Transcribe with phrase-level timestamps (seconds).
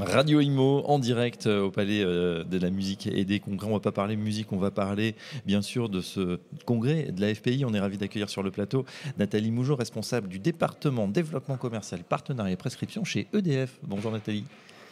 [0.00, 3.68] Radio Imo en direct euh, au Palais euh, de la Musique et des Congrès.
[3.68, 5.14] On va pas parler musique, on va parler
[5.46, 7.64] bien sûr de ce congrès de la FPI.
[7.64, 8.84] On est ravi d'accueillir sur le plateau
[9.18, 13.78] Nathalie Mougeot, responsable du département développement commercial, partenariat et prescription chez EDF.
[13.82, 14.44] Bonjour Nathalie.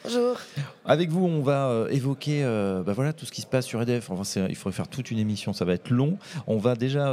[0.05, 0.37] Bonjour.
[0.85, 2.43] Avec vous, on va euh, évoquer
[2.85, 4.11] bah voilà, tout ce qui se passe sur EDF.
[4.11, 6.19] Enfin, il faudrait faire toute une émission, ça va être long.
[6.47, 7.13] On va déjà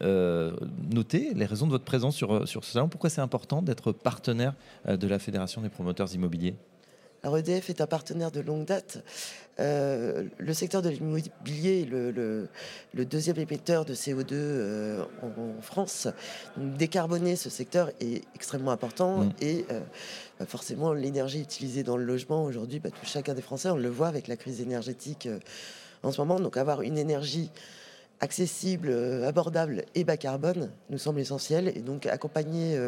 [0.00, 2.88] noter les raisons de votre présence sur, sur ce salon.
[2.88, 4.54] Pourquoi c'est important d'être partenaire
[4.88, 6.54] de la Fédération des promoteurs immobiliers?
[7.22, 9.04] Alors EDF est un partenaire de longue date.
[9.60, 12.48] Euh, le secteur de l'immobilier est le,
[13.04, 16.08] deuxième émetteur de CO2 euh, en, France.
[16.56, 19.32] décarboner ce secteur est extrêmement important mm.
[19.40, 19.80] et euh,
[20.40, 23.70] bah, forcément l'énergie utilisée dans le logement aujourd'hui bah, touche chacun des Français.
[23.70, 25.28] On le voit avec la crise énergétique
[26.02, 26.40] en ce moment.
[26.40, 27.50] Donc avoir une énergie
[28.22, 28.90] accessible,
[29.24, 31.68] abordable et bas carbone nous semble essentiel.
[31.76, 32.78] Et donc accompagner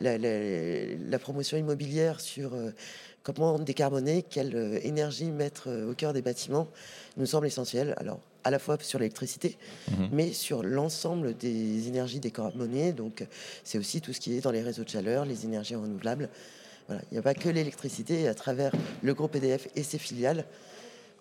[0.00, 2.56] la, la, promotion immobilière sur
[3.24, 6.68] comment décarboner, quelle euh, énergie mettre euh, au cœur des bâtiments
[7.16, 7.94] nous semble essentiel.
[7.96, 9.56] Alors, à la fois sur l'électricité,
[9.90, 10.10] mhm.
[10.12, 12.92] mais sur l'ensemble des énergies décarbonées.
[12.92, 13.26] Donc,
[13.64, 16.28] c'est aussi tout ce qui est dans les réseaux de chaleur, les énergies renouvelables.
[16.86, 17.00] Voilà.
[17.10, 18.28] Il n'y a pas que l'électricité.
[18.28, 20.44] À travers le groupe EDF et ses filiales,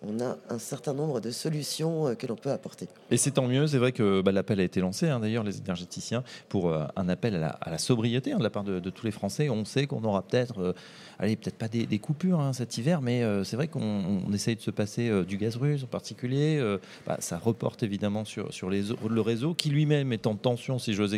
[0.06, 2.88] on a un certain nombre de solutions euh, que l'on peut apporter.
[3.12, 5.60] Et c'est tant mieux, c'est vrai que bah, l'appel a été lancé, hein, d'ailleurs, les
[5.60, 9.12] énergéticiens, pour euh, un appel à la, sobriété hein, de la part de, tous les
[9.12, 9.50] Français.
[9.50, 10.74] On sait qu'on aura peut-être, euh,
[11.20, 14.72] allez, peut-être pas des, coupures hein, cet hiver, mais c'est vrai qu'on essaye de se
[14.72, 16.62] passer du gaz russe en particulier.
[17.08, 21.16] Bah, ça reporte évidemment sur, le réseau, qui lui-même est en tension, si j'ose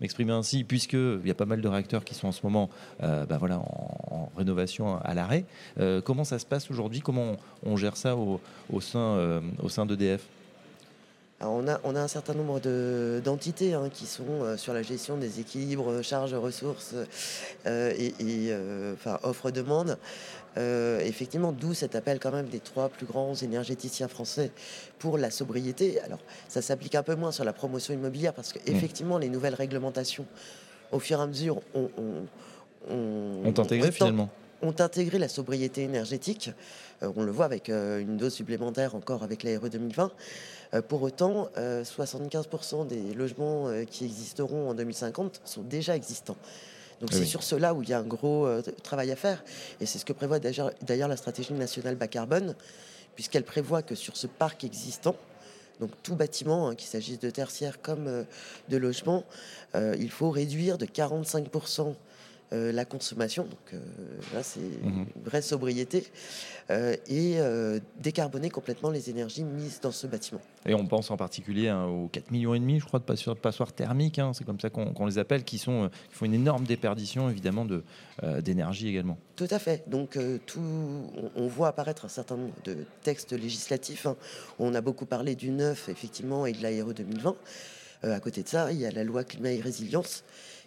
[0.00, 3.38] m'exprimer ainsi, puisqu'il y a pas mal de réacteurs qui sont en ce moment bah,
[3.38, 5.44] voilà, en, rénovation à l'arrêt.
[6.04, 7.00] comment ça se passe aujourd'hui?
[7.00, 10.22] Comment on gère ça au, sein, euh, au sein d'EDF
[11.44, 12.60] on a, on a un certain nombre
[13.20, 16.94] d'entités hein, qui sont euh, sur la gestion des équilibres, charges, ressources
[17.66, 18.54] euh, et,
[18.94, 19.98] enfin, offre-demande.
[20.56, 24.52] effectivement, d'où cet appel quand même des trois plus grands énergéticiens français
[25.00, 26.00] pour la sobriété.
[26.02, 29.22] Alors, ça s'applique un peu moins sur la promotion immobilière parce qu'effectivement, mmh.
[29.22, 30.26] les nouvelles réglementations,
[30.92, 31.90] au fur et à mesure, ont,
[32.88, 34.30] ont intégré finalement
[34.62, 36.50] ont intégré la sobriété énergétique.
[37.02, 40.12] Euh, on le voit avec euh, une dose supplémentaire encore avec l'ARE 2020.
[40.74, 46.36] Euh, pour autant, 75% des logements qui existeront en 2050 sont déjà existants.
[47.00, 48.48] Donc c'est sur cela où il y a un gros
[48.84, 49.44] travail à faire.
[49.80, 52.54] Et c'est ce que prévoit d'ailleurs la stratégie nationale bas carbone,
[53.16, 55.16] puisqu'elle prévoit que sur ce parc existant,
[55.80, 58.24] donc tout bâtiment, hein, qu'il s'agisse de tertiaire comme
[58.68, 59.24] de logement,
[59.74, 61.94] il faut réduire de 45%
[62.52, 63.78] euh, la consommation, donc euh,
[64.34, 65.06] là c'est mhm.
[65.16, 66.06] une vraie sobriété,
[66.70, 67.38] euh, et
[67.98, 70.40] décarboner complètement les énergies mises dans ce bâtiment.
[70.66, 73.36] Et on pense en particulier hein, aux 4 millions et demi, je crois, de passoires,
[73.36, 76.64] passoires thermiques, hein, c'est comme ça qu'on les appelle, qui, sont, qui font une énorme
[76.64, 77.66] déperdition évidemment
[78.40, 79.16] d'énergie également.
[79.36, 79.88] Tout à fait.
[79.88, 80.60] Donc tout,
[81.34, 84.06] on, voit apparaître un certain nombre de textes législatifs.
[84.06, 84.16] Hein.
[84.58, 87.34] On a beaucoup parlé du neuf effectivement et de l'ARE 2020.
[88.02, 90.22] à côté de ça, il y a la loi climat et résilience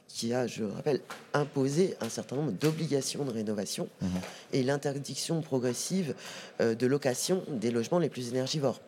[0.08, 1.02] qui a, je rappelle,
[1.34, 4.10] imposé un certain nombre d'obligations de rénovation mhm.
[4.54, 6.16] et l'interdiction progressive
[6.62, 8.80] euh, de location des logements les plus énergivores.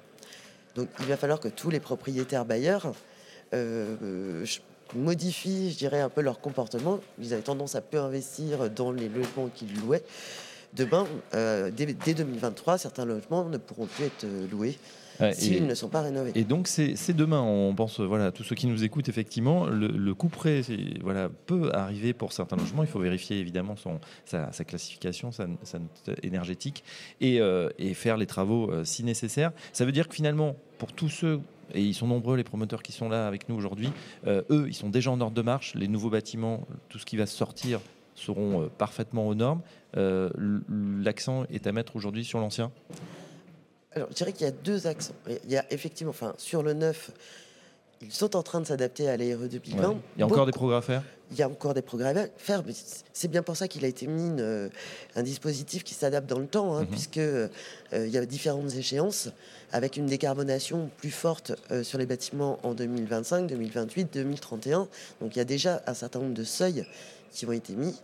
[0.75, 2.93] Donc il va falloir que tous les propriétaires bailleurs
[3.53, 4.45] euh,
[4.95, 6.99] modifient, je dirais, un peu leur comportement.
[7.19, 10.03] Ils avaient tendance à peu investir dans les logements qu'ils louaient.
[10.73, 14.77] Demain, euh, dès, 2023, certains logements ne pourront plus être loués
[15.33, 16.31] s'ils ne sont pas rénovés.
[16.35, 20.29] Et donc c'est demain, on pense, voilà, tous ceux qui nous écoutent, effectivement, le, coup
[20.29, 20.61] près
[21.01, 22.83] voilà, peut arriver pour certains logements.
[22.83, 26.83] Il faut vérifier évidemment son, sa, classification, sa, note énergétique
[27.21, 29.51] et, euh, et, faire les travaux euh, si nécessaire.
[29.73, 31.39] Ça veut dire que finalement, pour tous ceux
[31.73, 33.89] et ils sont nombreux les promoteurs qui sont là avec nous aujourd'hui.
[34.25, 35.75] Euh, eux, ils sont déjà en ordre de marche.
[35.75, 37.81] Les nouveaux bâtiments, tout ce qui va sortir
[38.15, 39.61] seront parfaitement aux normes.
[39.93, 42.71] L'accent est à mettre aujourd'hui sur l'ancien
[43.97, 45.15] alors, je dirais qu'il y a deux accents.
[45.27, 47.09] Il y a effectivement, enfin, sur le neuf,
[48.01, 49.97] ils sont en train de s'adapter à l'ARE 2020.
[50.15, 51.03] Il y a encore des progrès à faire?
[51.31, 52.73] Il y a encore des progrès à faire, mais
[53.11, 54.39] c'est bien pour ça qu'il a été mis
[55.15, 56.87] un dispositif qui s'adapte dans le temps, hein, mhm.
[56.87, 57.49] puisque euh,
[57.91, 59.29] il y a différentes échéances,
[59.71, 64.87] avec une décarbonation plus forte euh, sur les bâtiments en 2025, 2028, 2031.
[65.19, 66.85] Donc il y a déjà un certain nombre de seuils
[67.31, 67.99] qui ont été mis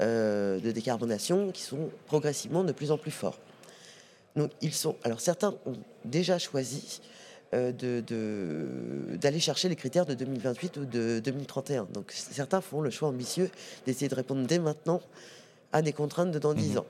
[0.00, 3.38] euh, de décarbonation qui sont progressivement de plus en plus forts.
[4.38, 4.94] Donc, ils sont.
[5.02, 7.00] Alors, certains ont déjà choisi
[7.54, 7.72] euh,
[9.16, 11.88] d'aller chercher les critères de 2028 ou de 2031.
[11.92, 13.50] Donc, certains font le choix ambitieux
[13.86, 15.00] d'essayer de répondre dès maintenant
[15.72, 16.78] à des contraintes de dans 10 Mhm.
[16.78, 16.86] ans.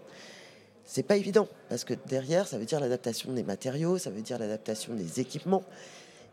[0.84, 4.38] C'est pas évident parce que derrière, ça veut dire l'adaptation des matériaux, ça veut dire
[4.38, 5.62] l'adaptation des équipements.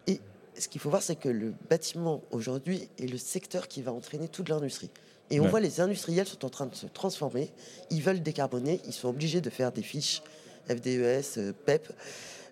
[0.08, 0.20] Et
[0.58, 4.28] ce qu'il faut voir, c'est que le bâtiment aujourd'hui est le secteur qui va entraîner
[4.28, 4.90] toute l'industrie.
[5.30, 5.50] Et on Ouais.
[5.50, 7.52] voit les industriels sont en train de se transformer.
[7.90, 8.80] Ils veulent décarboner.
[8.86, 10.22] Ils sont obligés de faire des fiches
[10.70, 11.88] FDES, euh, PEP,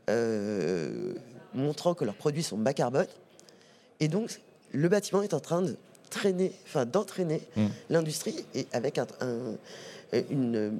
[0.09, 1.13] euh,
[1.53, 3.07] montrant que leurs produits sont bas carbone.
[3.99, 4.39] Et donc,
[4.71, 5.75] le bâtiment est en train de
[6.09, 7.65] traîner, enfin d'entraîner Mm.
[7.89, 9.55] l'industrie et avec un, un-
[10.29, 10.79] une,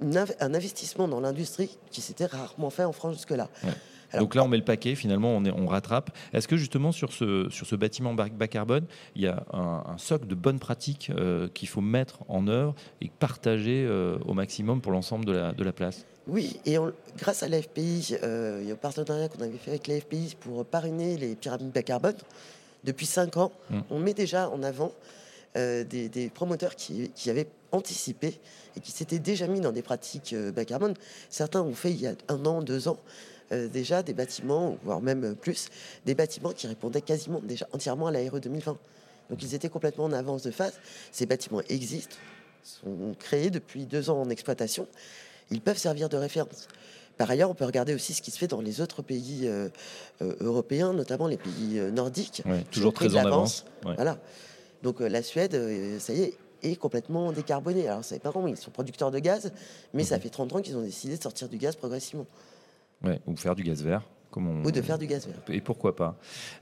[0.00, 3.48] une inv- un investissement dans l'industrie qui s'était rarement fait en France jusque-là.
[3.62, 3.70] Ouais.
[4.12, 6.10] Alors- Donc là, on met le paquet, finalement, on, est, on rattrape.
[6.32, 8.86] Est-ce que justement, sur ce, sur ce bâtiment bas, bas carbone,
[9.16, 12.74] il y a un, un socle de bonnes pratiques euh, qu'il faut mettre en œuvre
[13.00, 16.06] et partager euh, au maximum pour l'ensemble de la, de la place?
[16.26, 19.70] Oui, et on- grâce à l'AFPI, euh, il y a un partenariat qu'on avait fait
[19.72, 22.16] avec l'AFPI pour parrainer les pyramides bas carbone.
[22.84, 23.80] Depuis cinq ans, Mm.
[23.90, 24.92] on met déjà en avant
[25.56, 28.40] euh, des, des promoteurs qui, qui avaient anticipé
[28.76, 30.94] et qui s'étaient déjà mis dans des pratiques euh, bas carbone.
[31.30, 32.98] Certains ont fait il y a un an, deux ans,
[33.52, 35.68] euh, déjà des bâtiments, voire même plus,
[36.06, 38.76] des bâtiments qui répondaient quasiment déjà entièrement à la RE 2020.
[39.30, 40.72] Donc ils étaient complètement en avance de phase.
[41.12, 42.16] Ces bâtiments existent,
[42.64, 44.88] sont créés depuis deux ans en exploitation.
[45.50, 46.68] Ils peuvent servir de référence.
[47.16, 49.68] Par ailleurs, on peut regarder aussi ce qui se fait dans les autres pays euh,
[50.20, 52.42] euh, européens, notamment les pays euh, nordiques.
[52.44, 53.64] Ouais, Toujours très en avance.
[53.84, 53.94] Ouais.
[53.94, 54.18] Voilà.
[54.82, 55.58] Donc la Suède,
[56.00, 57.88] ça y est, est complètement décarbonée.
[57.88, 59.52] Alors, ça pas comment ils sont producteurs de gaz,
[59.94, 60.22] mais ça Mhm.
[60.22, 62.26] fait 30 ans qu'ils ont décidé de sortir du gaz progressivement.
[63.02, 64.02] Ouais, Ou faire du gaz vert.
[64.34, 64.64] Comme on...
[64.64, 65.36] Ou de faire du gaz vert.
[65.48, 66.16] Et pourquoi pas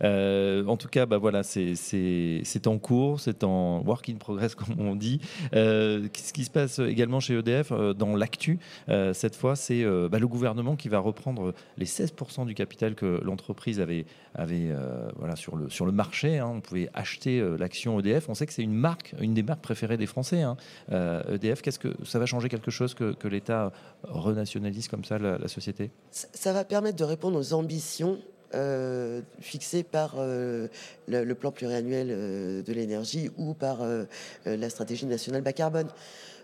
[0.05, 4.79] Euh, En tout cas, bah voilà, c'est- en cours, c'est en work in progress, comme
[4.79, 5.21] on dit.
[5.55, 8.59] Euh, ce qui se passe également chez EDF, euh, dans l'actu,
[8.91, 13.21] euh, cette fois, c'est bah, le gouvernement qui va reprendre les 16% du capital que
[13.25, 14.05] l'entreprise avait,
[14.35, 14.69] avait
[15.17, 16.39] voilà, sur, le, sur le marché.
[16.41, 16.51] hein.
[16.55, 18.29] On pouvait acheter l'action EDF.
[18.29, 20.43] On sait que c'est une marque, une des marques préférées des Français.
[20.43, 20.59] hein.
[20.91, 23.73] Euh, EDF, qu'est-ce que ça va changer quelque chose que, que l'État
[24.03, 25.91] renationalise comme ça la, la société?
[26.11, 28.19] Ça, ça va permettre de répondre aux ambitions
[28.55, 30.69] euh, fixées par euh,
[31.09, 34.05] le, le plan pluriannuel euh, de l'énergie ou par euh,
[34.45, 35.89] la stratégie nationale bas carbone.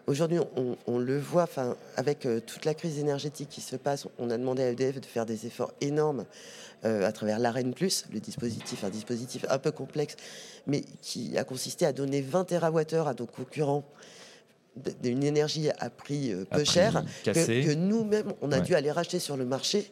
[0.06, 4.30] Aujourd'hui, on, on le voit, enfin, avec toute la crise énergétique qui se passe, on
[4.30, 6.24] a demandé à EDF de faire des efforts énormes
[6.82, 7.74] à travers l'AREN+,
[8.10, 10.16] le dispositif, un dispositif un peu complexe,
[10.66, 13.84] mais qui a consisté à donner 20 TWh à nos concurrents
[15.02, 17.60] d'une énergie à prix À peu prix cher, cassé.
[17.62, 18.62] que, que nous-mêmes, on a Ouais.
[18.62, 19.90] dû aller racheter sur le marché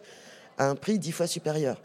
[0.58, 1.76] à un prix dix fois supérieur.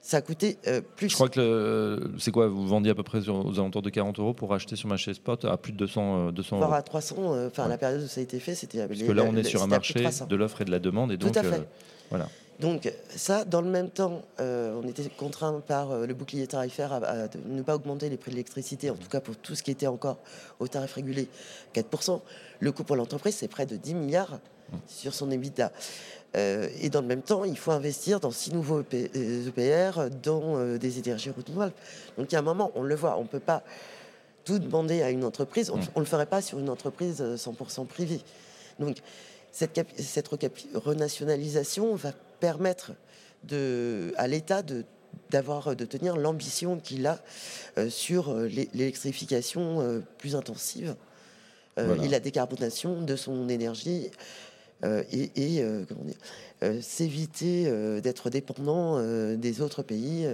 [0.00, 1.08] Ça a coûté euh, plus.
[1.10, 4.18] Je crois que c'est quoi Vous vendiez à peu près sur- aux alentours de 40
[4.20, 6.78] euros pour acheter sur marché spot à plus de 200, euh, 200 voire euros.
[6.78, 7.68] à 300, euh, enfin Ouais.
[7.70, 8.86] la période où ça a été fait, c'était.
[8.86, 9.94] Parce que là, on est sur un marché
[10.28, 10.36] De...
[10.36, 11.12] l'offre et de la demande.
[11.12, 11.56] Et Tout donc, à fait.
[11.56, 11.64] euh,
[12.10, 12.28] voilà.
[12.60, 16.92] Donc ça, dans le même temps, euh, on était contraint par euh, le bouclier tarifaire
[16.92, 19.70] à, ne pas augmenter les prix de l'électricité, en tout cas pour tout ce qui
[19.70, 20.18] était encore
[20.58, 21.28] au tarif régulé,
[21.74, 22.20] 4%.
[22.60, 24.40] Le coût pour l'entreprise, c'est près de 10 milliards
[24.86, 25.72] sur son EBITDA.
[26.36, 30.56] Euh, et dans le même temps, il faut investir dans six nouveaux EP, EPR, dans
[30.56, 31.72] euh, des énergies renouvelables.
[32.18, 33.62] Donc il y a un moment, on le voit, on ne peut pas
[34.44, 35.70] tout demander à une entreprise.
[35.70, 38.20] On ne le ferait pas sur une entreprise euh, 100% privée.
[38.78, 38.98] Donc
[39.52, 40.28] cette, cette
[40.74, 42.92] renationalisation va permettre
[43.44, 44.84] de, à l'État de
[45.30, 47.18] d'avoir de tenir l'ambition qu'il a
[47.76, 50.96] euh, sur euh, l'é- l'électrification euh, plus intensive
[51.76, 52.02] Voilà.
[52.04, 54.10] et la décarbonation de son énergie
[55.12, 55.62] et,
[56.80, 59.00] s'éviter d'être dépendant
[59.36, 60.26] des autres pays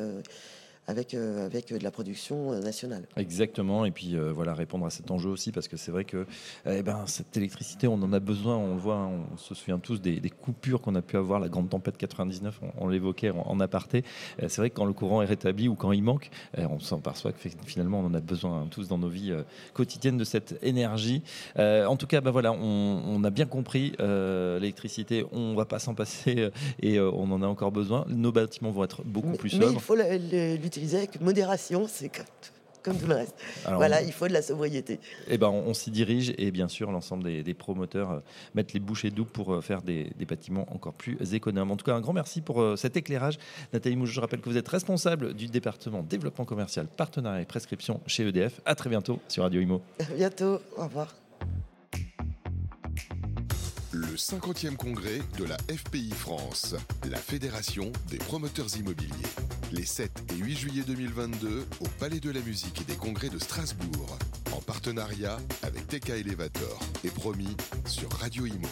[0.86, 3.04] avec, euh, avec de la production euh, nationale.
[3.16, 6.26] Exactement, et puis euh, voilà, répondre à cet enjeu aussi, parce que c'est vrai que
[6.66, 9.78] eh ben, cette électricité, on en a besoin, on le voit, hein, on se souvient
[9.78, 13.30] tous des, des coupures qu'on a pu avoir, la grande tempête 99, on, on l'évoquait
[13.30, 14.04] en, en aparté.
[14.42, 16.78] Euh, c'est vrai que quand le courant est rétabli ou quand il manque, euh, on
[16.80, 19.32] s'aperçoit que fait- finalement on en a besoin hein, tous dans nos vies
[19.72, 21.22] quotidiennes de cette énergie.
[21.56, 23.92] En tout cas, bah, voilà, on, on a bien compris,
[24.60, 26.50] l'électricité, on va pas s'en passer
[26.82, 28.04] et on en a encore besoin.
[28.08, 29.80] Nos bâtiments vont être beaucoup Mais, plus mais il sobres.
[29.80, 32.24] faut la- le- l'utiliser avec modération, c'est comme,
[32.82, 33.34] comme tout le reste.
[33.64, 34.98] Alors, voilà, il faut de la sobriété.
[35.28, 38.20] Eh ben, on, on s'y dirige et bien sûr, l'ensemble des, des promoteurs euh,
[38.54, 41.70] mettent les bouchées doubles pour euh, faire des, des bâtiments encore plus économes.
[41.70, 43.38] En tout cas, un grand merci pour euh, cet éclairage.
[43.72, 48.00] Nathalie Mouche, je rappelle que vous êtes responsable du département développement commercial, partenariat et prescription
[48.06, 48.60] chez EDF.
[48.64, 49.80] À très bientôt sur Radio Imo.
[50.00, 50.60] À bientôt.
[50.76, 51.14] Au revoir.
[53.96, 56.74] Le 50e congrès de la FPI France,
[57.08, 59.14] la Fédération des promoteurs immobiliers.
[59.70, 60.13] Les 7 et
[60.44, 64.18] 8 juillet 2022 au Palais de la Musique et des Congrès de Strasbourg,
[64.52, 68.68] en partenariat avec TK Elevator et promis sur Radio Imo.